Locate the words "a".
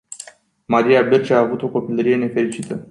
1.33-1.37